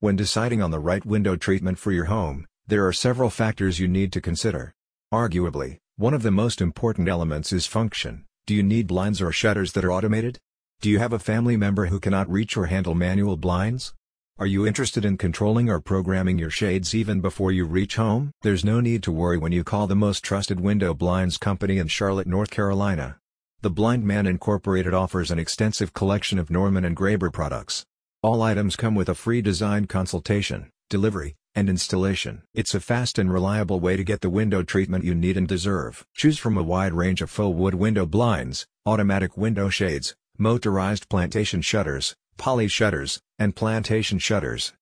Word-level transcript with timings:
When 0.00 0.14
deciding 0.14 0.60
on 0.60 0.70
the 0.70 0.78
right 0.78 1.06
window 1.06 1.36
treatment 1.36 1.78
for 1.78 1.90
your 1.90 2.04
home, 2.04 2.46
there 2.66 2.86
are 2.86 2.92
several 2.92 3.30
factors 3.30 3.80
you 3.80 3.88
need 3.88 4.12
to 4.12 4.20
consider. 4.20 4.74
Arguably, 5.10 5.78
one 5.96 6.12
of 6.12 6.22
the 6.22 6.30
most 6.30 6.60
important 6.60 7.08
elements 7.08 7.50
is 7.50 7.64
function. 7.64 8.26
Do 8.46 8.54
you 8.54 8.62
need 8.62 8.88
blinds 8.88 9.22
or 9.22 9.32
shutters 9.32 9.72
that 9.72 9.86
are 9.86 9.92
automated? 9.92 10.38
Do 10.82 10.90
you 10.90 10.98
have 10.98 11.14
a 11.14 11.18
family 11.18 11.56
member 11.56 11.86
who 11.86 11.98
cannot 11.98 12.30
reach 12.30 12.58
or 12.58 12.66
handle 12.66 12.94
manual 12.94 13.38
blinds? 13.38 13.94
Are 14.38 14.46
you 14.46 14.66
interested 14.66 15.06
in 15.06 15.16
controlling 15.16 15.70
or 15.70 15.80
programming 15.80 16.38
your 16.38 16.50
shades 16.50 16.94
even 16.94 17.22
before 17.22 17.50
you 17.50 17.64
reach 17.64 17.96
home? 17.96 18.32
There's 18.42 18.66
no 18.66 18.80
need 18.80 19.02
to 19.04 19.12
worry 19.12 19.38
when 19.38 19.52
you 19.52 19.64
call 19.64 19.86
the 19.86 19.96
most 19.96 20.22
trusted 20.22 20.60
window 20.60 20.92
blinds 20.92 21.38
company 21.38 21.78
in 21.78 21.88
Charlotte, 21.88 22.26
North 22.26 22.50
Carolina. 22.50 23.16
The 23.62 23.70
Blind 23.70 24.04
Man 24.04 24.26
Incorporated 24.26 24.92
offers 24.92 25.30
an 25.30 25.38
extensive 25.38 25.94
collection 25.94 26.38
of 26.38 26.50
Norman 26.50 26.84
and 26.84 26.94
Graber 26.94 27.32
products. 27.32 27.86
All 28.26 28.42
items 28.42 28.74
come 28.74 28.96
with 28.96 29.08
a 29.08 29.14
free 29.14 29.40
design 29.40 29.86
consultation, 29.86 30.72
delivery, 30.90 31.36
and 31.54 31.68
installation. 31.68 32.42
It's 32.54 32.74
a 32.74 32.80
fast 32.80 33.20
and 33.20 33.32
reliable 33.32 33.78
way 33.78 33.96
to 33.96 34.02
get 34.02 34.20
the 34.20 34.28
window 34.28 34.64
treatment 34.64 35.04
you 35.04 35.14
need 35.14 35.36
and 35.36 35.46
deserve. 35.46 36.04
Choose 36.12 36.36
from 36.36 36.58
a 36.58 36.62
wide 36.64 36.92
range 36.92 37.22
of 37.22 37.30
faux 37.30 37.56
wood 37.56 37.76
window 37.76 38.04
blinds, 38.04 38.66
automatic 38.84 39.36
window 39.36 39.68
shades, 39.68 40.16
motorized 40.38 41.08
plantation 41.08 41.60
shutters, 41.60 42.16
poly 42.36 42.66
shutters, 42.66 43.20
and 43.38 43.54
plantation 43.54 44.18
shutters. 44.18 44.72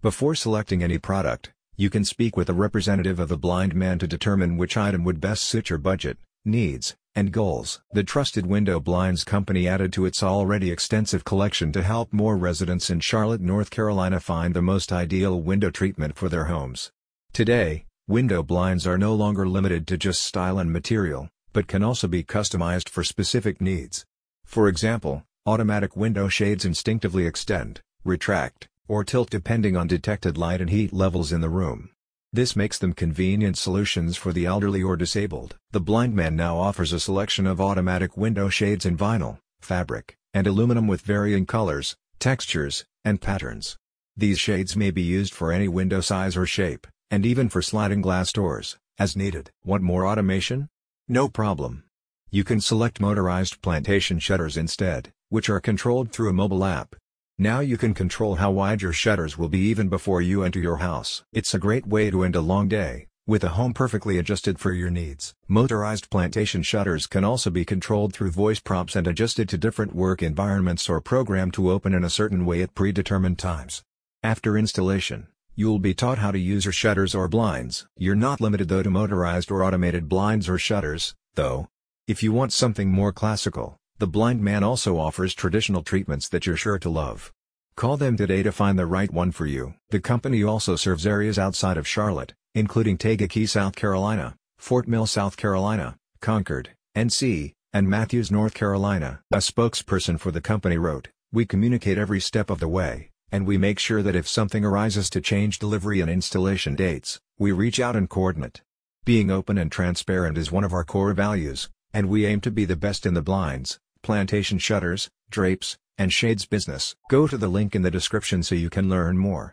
Before 0.00 0.34
selecting 0.34 0.82
any 0.82 0.96
product, 0.96 1.52
you 1.76 1.90
can 1.90 2.06
speak 2.06 2.38
with 2.38 2.48
a 2.48 2.54
representative 2.54 3.20
of 3.20 3.28
the 3.28 3.36
blind 3.36 3.74
man 3.74 3.98
to 3.98 4.06
determine 4.06 4.56
which 4.56 4.78
item 4.78 5.04
would 5.04 5.20
best 5.20 5.44
suit 5.44 5.68
your 5.68 5.78
budget, 5.78 6.16
needs, 6.46 6.96
and 7.14 7.32
goals. 7.32 7.80
The 7.92 8.02
Trusted 8.02 8.46
Window 8.46 8.80
Blinds 8.80 9.24
Company 9.24 9.68
added 9.68 9.92
to 9.92 10.04
its 10.04 10.22
already 10.22 10.70
extensive 10.70 11.24
collection 11.24 11.72
to 11.72 11.82
help 11.82 12.12
more 12.12 12.36
residents 12.36 12.90
in 12.90 13.00
Charlotte, 13.00 13.40
North 13.40 13.70
Carolina 13.70 14.20
find 14.20 14.54
the 14.54 14.62
most 14.62 14.92
ideal 14.92 15.40
window 15.40 15.70
treatment 15.70 16.16
for 16.16 16.28
their 16.28 16.46
homes. 16.46 16.90
Today, 17.32 17.84
window 18.08 18.42
blinds 18.42 18.86
are 18.86 18.98
no 18.98 19.14
longer 19.14 19.48
limited 19.48 19.86
to 19.86 19.96
just 19.96 20.22
style 20.22 20.58
and 20.58 20.72
material, 20.72 21.28
but 21.52 21.68
can 21.68 21.82
also 21.82 22.08
be 22.08 22.24
customized 22.24 22.88
for 22.88 23.04
specific 23.04 23.60
needs. 23.60 24.04
For 24.44 24.68
example, 24.68 25.22
automatic 25.46 25.96
window 25.96 26.28
shades 26.28 26.64
instinctively 26.64 27.26
extend, 27.26 27.80
retract, 28.04 28.66
or 28.88 29.04
tilt 29.04 29.30
depending 29.30 29.76
on 29.76 29.86
detected 29.86 30.36
light 30.36 30.60
and 30.60 30.70
heat 30.70 30.92
levels 30.92 31.32
in 31.32 31.40
the 31.40 31.48
room. 31.48 31.90
This 32.34 32.56
makes 32.56 32.80
them 32.80 32.94
convenient 32.94 33.56
solutions 33.56 34.16
for 34.16 34.32
the 34.32 34.44
elderly 34.44 34.82
or 34.82 34.96
disabled. 34.96 35.54
The 35.70 35.78
Blind 35.78 36.16
Man 36.16 36.34
now 36.34 36.56
offers 36.56 36.92
a 36.92 36.98
selection 36.98 37.46
of 37.46 37.60
automatic 37.60 38.16
window 38.16 38.48
shades 38.48 38.84
in 38.84 38.96
vinyl, 38.96 39.38
fabric, 39.60 40.16
and 40.32 40.44
aluminum 40.44 40.88
with 40.88 41.02
varying 41.02 41.46
colors, 41.46 41.94
textures, 42.18 42.84
and 43.04 43.20
patterns. 43.20 43.76
These 44.16 44.40
shades 44.40 44.74
may 44.74 44.90
be 44.90 45.00
used 45.00 45.32
for 45.32 45.52
any 45.52 45.68
window 45.68 46.00
size 46.00 46.36
or 46.36 46.44
shape, 46.44 46.88
and 47.08 47.24
even 47.24 47.48
for 47.48 47.62
sliding 47.62 48.00
glass 48.00 48.32
doors, 48.32 48.78
as 48.98 49.14
needed. 49.14 49.52
Want 49.64 49.84
more 49.84 50.04
automation? 50.04 50.68
No 51.06 51.28
problem. 51.28 51.84
You 52.32 52.42
can 52.42 52.60
select 52.60 53.00
motorized 53.00 53.62
plantation 53.62 54.18
shutters 54.18 54.56
instead, 54.56 55.12
which 55.28 55.48
are 55.48 55.60
controlled 55.60 56.10
through 56.10 56.30
a 56.30 56.32
mobile 56.32 56.64
app. 56.64 56.96
Now 57.38 57.58
you 57.58 57.76
can 57.76 57.94
control 57.94 58.36
how 58.36 58.52
wide 58.52 58.80
your 58.80 58.92
shutters 58.92 59.36
will 59.36 59.48
be 59.48 59.58
even 59.58 59.88
before 59.88 60.22
you 60.22 60.44
enter 60.44 60.60
your 60.60 60.76
house. 60.76 61.24
It's 61.32 61.52
a 61.52 61.58
great 61.58 61.84
way 61.84 62.08
to 62.08 62.22
end 62.22 62.36
a 62.36 62.40
long 62.40 62.68
day, 62.68 63.08
with 63.26 63.42
a 63.42 63.48
home 63.48 63.74
perfectly 63.74 64.18
adjusted 64.18 64.60
for 64.60 64.70
your 64.70 64.88
needs. 64.88 65.34
Motorized 65.48 66.10
plantation 66.10 66.62
shutters 66.62 67.08
can 67.08 67.24
also 67.24 67.50
be 67.50 67.64
controlled 67.64 68.14
through 68.14 68.30
voice 68.30 68.60
prompts 68.60 68.94
and 68.94 69.08
adjusted 69.08 69.48
to 69.48 69.58
different 69.58 69.96
work 69.96 70.22
environments 70.22 70.88
or 70.88 71.00
programmed 71.00 71.54
to 71.54 71.72
open 71.72 71.92
in 71.92 72.04
a 72.04 72.08
certain 72.08 72.46
way 72.46 72.62
at 72.62 72.76
predetermined 72.76 73.36
times. 73.36 73.82
After 74.22 74.56
installation, 74.56 75.26
you'll 75.56 75.80
be 75.80 75.92
taught 75.92 76.18
how 76.18 76.30
to 76.30 76.38
use 76.38 76.64
your 76.64 76.72
shutters 76.72 77.16
or 77.16 77.26
blinds. 77.26 77.84
You're 77.96 78.14
not 78.14 78.40
limited 78.40 78.68
though 78.68 78.84
to 78.84 78.90
motorized 78.90 79.50
or 79.50 79.64
automated 79.64 80.08
blinds 80.08 80.48
or 80.48 80.56
shutters, 80.56 81.16
though. 81.34 81.66
If 82.06 82.22
you 82.22 82.30
want 82.30 82.52
something 82.52 82.92
more 82.92 83.10
classical, 83.10 83.76
the 83.98 84.08
Blind 84.08 84.40
Man 84.40 84.64
also 84.64 84.98
offers 84.98 85.34
traditional 85.34 85.84
treatments 85.84 86.28
that 86.28 86.46
you're 86.46 86.56
sure 86.56 86.80
to 86.80 86.90
love. 86.90 87.32
Call 87.76 87.96
them 87.96 88.16
today 88.16 88.42
to 88.42 88.50
find 88.50 88.76
the 88.76 88.86
right 88.86 89.12
one 89.12 89.30
for 89.30 89.46
you. 89.46 89.74
The 89.90 90.00
company 90.00 90.42
also 90.42 90.74
serves 90.74 91.06
areas 91.06 91.38
outside 91.38 91.76
of 91.76 91.86
Charlotte, 91.86 92.34
including 92.56 92.98
Kankakee, 92.98 93.46
South 93.46 93.76
Carolina, 93.76 94.34
Fort 94.58 94.88
Mill, 94.88 95.06
South 95.06 95.36
Carolina, 95.36 95.96
Concord, 96.20 96.70
NC, 96.96 97.52
and 97.72 97.88
Matthews, 97.88 98.32
North 98.32 98.52
Carolina. 98.52 99.20
A 99.32 99.36
spokesperson 99.36 100.18
for 100.18 100.32
the 100.32 100.40
company 100.40 100.76
wrote, 100.76 101.08
We 101.32 101.46
communicate 101.46 101.96
every 101.96 102.20
step 102.20 102.50
of 102.50 102.58
the 102.58 102.68
way, 102.68 103.10
and 103.30 103.46
we 103.46 103.58
make 103.58 103.78
sure 103.78 104.02
that 104.02 104.16
if 104.16 104.26
something 104.26 104.64
arises 104.64 105.08
to 105.10 105.20
change 105.20 105.60
delivery 105.60 106.00
and 106.00 106.10
installation 106.10 106.74
dates, 106.74 107.20
we 107.38 107.52
reach 107.52 107.78
out 107.78 107.94
and 107.94 108.10
coordinate. 108.10 108.60
Being 109.04 109.30
open 109.30 109.56
and 109.56 109.70
transparent 109.70 110.36
is 110.36 110.50
one 110.50 110.64
of 110.64 110.72
our 110.72 110.84
core 110.84 111.12
values, 111.12 111.68
and 111.92 112.08
we 112.08 112.26
aim 112.26 112.40
to 112.40 112.50
be 112.50 112.64
the 112.64 112.76
best 112.76 113.06
in 113.06 113.14
the 113.14 113.22
blinds, 113.22 113.78
plantation 114.04 114.58
shutters, 114.58 115.10
drapes, 115.30 115.76
and 115.98 116.12
shades 116.12 116.46
business. 116.46 116.94
Go 117.10 117.26
to 117.26 117.36
the 117.36 117.48
link 117.48 117.74
in 117.74 117.82
the 117.82 117.90
description 117.90 118.44
so 118.44 118.54
you 118.54 118.70
can 118.70 118.88
learn 118.88 119.18
more. 119.18 119.52